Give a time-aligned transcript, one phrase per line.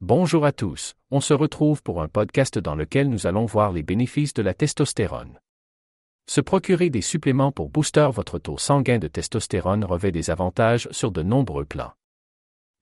[0.00, 3.82] Bonjour à tous, on se retrouve pour un podcast dans lequel nous allons voir les
[3.82, 5.40] bénéfices de la testostérone.
[6.26, 11.10] Se procurer des suppléments pour booster votre taux sanguin de testostérone revêt des avantages sur
[11.10, 11.94] de nombreux plans.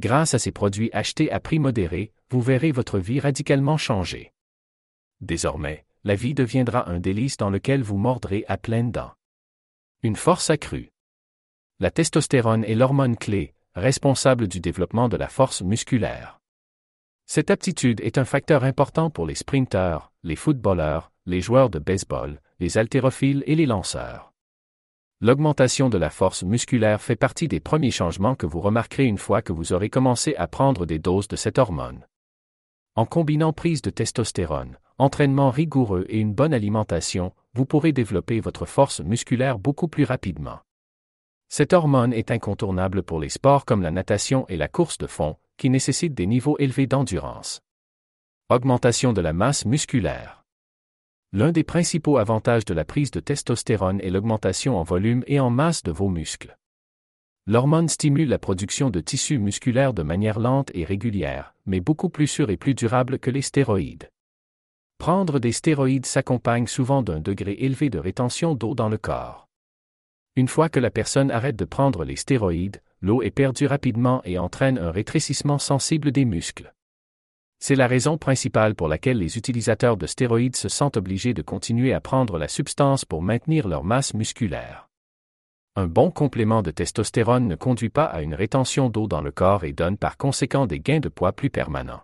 [0.00, 4.32] Grâce à ces produits achetés à prix modéré, vous verrez votre vie radicalement changer.
[5.20, 9.12] Désormais, la vie deviendra un délice dans lequel vous mordrez à pleines dents.
[10.02, 10.90] Une force accrue.
[11.78, 16.40] La testostérone est l'hormone clé, responsable du développement de la force musculaire.
[17.26, 22.40] Cette aptitude est un facteur important pour les sprinteurs, les footballeurs, les joueurs de baseball,
[22.60, 24.32] les haltérophiles et les lanceurs.
[25.20, 29.40] L'augmentation de la force musculaire fait partie des premiers changements que vous remarquerez une fois
[29.40, 32.06] que vous aurez commencé à prendre des doses de cette hormone.
[32.94, 38.66] En combinant prise de testostérone, entraînement rigoureux et une bonne alimentation, vous pourrez développer votre
[38.66, 40.60] force musculaire beaucoup plus rapidement.
[41.48, 45.36] Cette hormone est incontournable pour les sports comme la natation et la course de fond,
[45.56, 47.60] qui nécessitent des niveaux élevés d'endurance.
[48.48, 50.44] Augmentation de la masse musculaire.
[51.32, 55.50] L'un des principaux avantages de la prise de testostérone est l'augmentation en volume et en
[55.50, 56.56] masse de vos muscles.
[57.46, 62.26] L'hormone stimule la production de tissus musculaires de manière lente et régulière, mais beaucoup plus
[62.26, 64.08] sûre et plus durable que les stéroïdes.
[64.98, 69.48] Prendre des stéroïdes s'accompagne souvent d'un degré élevé de rétention d'eau dans le corps.
[70.36, 74.38] Une fois que la personne arrête de prendre les stéroïdes, l'eau est perdue rapidement et
[74.38, 76.74] entraîne un rétrécissement sensible des muscles.
[77.58, 81.94] C'est la raison principale pour laquelle les utilisateurs de stéroïdes se sentent obligés de continuer
[81.94, 84.88] à prendre la substance pour maintenir leur masse musculaire.
[85.76, 89.64] Un bon complément de testostérone ne conduit pas à une rétention d'eau dans le corps
[89.64, 92.02] et donne par conséquent des gains de poids plus permanents.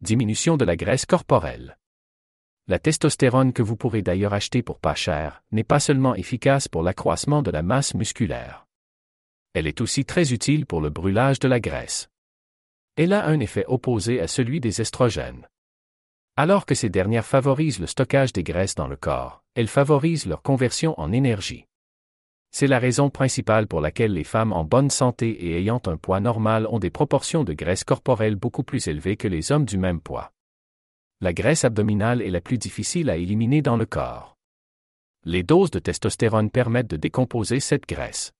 [0.00, 1.76] Diminution de la graisse corporelle.
[2.66, 6.82] La testostérone que vous pourrez d'ailleurs acheter pour pas cher n'est pas seulement efficace pour
[6.82, 8.66] l'accroissement de la masse musculaire.
[9.54, 12.08] Elle est aussi très utile pour le brûlage de la graisse.
[12.96, 15.46] Elle a un effet opposé à celui des estrogènes.
[16.36, 20.42] Alors que ces dernières favorisent le stockage des graisses dans le corps, elles favorisent leur
[20.42, 21.66] conversion en énergie.
[22.50, 26.20] C'est la raison principale pour laquelle les femmes en bonne santé et ayant un poids
[26.20, 30.00] normal ont des proportions de graisse corporelle beaucoup plus élevées que les hommes du même
[30.00, 30.32] poids.
[31.20, 34.36] La graisse abdominale est la plus difficile à éliminer dans le corps.
[35.24, 38.32] Les doses de testostérone permettent de décomposer cette graisse.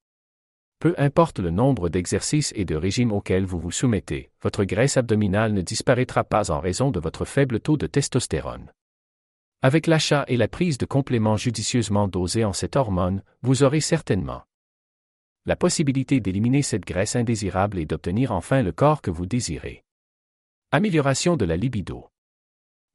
[0.83, 5.53] Peu importe le nombre d'exercices et de régimes auxquels vous vous soumettez, votre graisse abdominale
[5.53, 8.73] ne disparaîtra pas en raison de votre faible taux de testostérone.
[9.63, 14.43] Avec l'achat et la prise de compléments judicieusement dosés en cette hormone, vous aurez certainement
[15.47, 19.85] la possibilité d'éliminer cette graisse indésirable et d'obtenir enfin le corps que vous désirez.
[20.73, 22.09] Amélioration de la libido.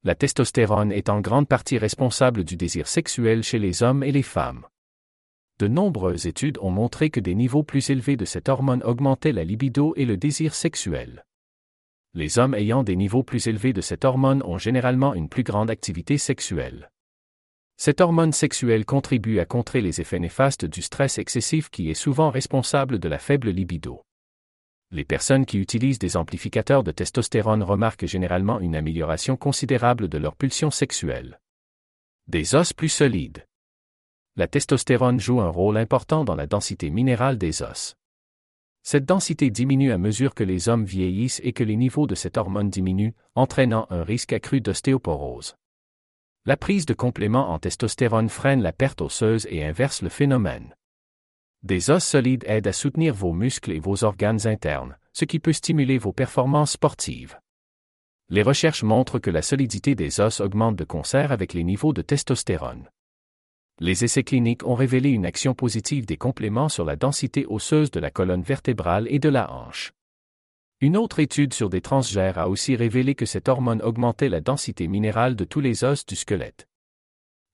[0.04, 4.24] La testostérone est en grande partie responsable du désir sexuel chez les hommes et les
[4.24, 4.66] femmes
[5.60, 9.44] de nombreuses études ont montré que des niveaux plus élevés de cette hormone augmentaient la
[9.44, 11.26] libido et le désir sexuel.
[12.14, 15.72] Les hommes ayant des niveaux plus élevés de cette hormone ont généralement une plus grande
[15.72, 16.92] activité sexuelle.
[17.76, 22.30] Cette hormone sexuelle contribue à contrer les effets néfastes du stress excessif qui est souvent
[22.30, 24.04] responsable de la faible libido.
[24.92, 30.36] Les personnes qui utilisent des amplificateurs de testostérone remarquent généralement une amélioration considérable de leur
[30.36, 31.40] pulsion sexuelle.
[32.28, 33.47] Des os plus solides
[34.38, 37.96] la testostérone joue un rôle important dans la densité minérale des os.
[38.84, 42.38] Cette densité diminue à mesure que les hommes vieillissent et que les niveaux de cette
[42.38, 45.56] hormone diminuent, entraînant un risque accru d'ostéoporose.
[46.46, 50.76] La prise de compléments en testostérone freine la perte osseuse et inverse le phénomène.
[51.64, 55.52] Des os solides aident à soutenir vos muscles et vos organes internes, ce qui peut
[55.52, 57.40] stimuler vos performances sportives.
[58.30, 62.04] Les recherches montrent que la solidité des os augmente de concert avec les niveaux de
[62.04, 62.88] testostérone
[63.80, 68.00] les essais cliniques ont révélé une action positive des compléments sur la densité osseuse de
[68.00, 69.94] la colonne vertébrale et de la hanche.
[70.82, 74.88] Une autre étude sur des transgères a aussi révélé que cette hormone augmentait la densité
[74.88, 76.68] minérale de tous les os du squelette.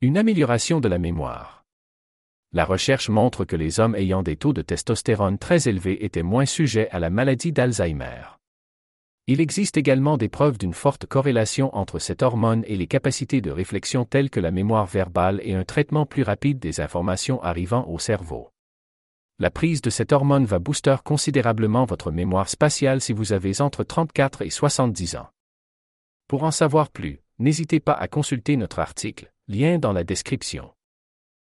[0.01, 1.63] Une amélioration de la mémoire.
[2.51, 6.45] La recherche montre que les hommes ayant des taux de testostérone très élevés étaient moins
[6.45, 8.42] sujets à la maladie d'Alzheimer.
[9.25, 13.51] Il existe également des preuves d'une forte corrélation entre cette hormone et les capacités de
[13.51, 17.99] réflexion telles que la mémoire verbale et un traitement plus rapide des informations arrivant au
[17.99, 18.49] cerveau.
[19.39, 23.85] La prise de cette hormone va booster considérablement votre mémoire spatiale si vous avez entre
[23.85, 25.29] 34 et 70 ans.
[26.27, 30.69] Pour en savoir plus, n'hésitez pas à consulter notre article, lien dans la description.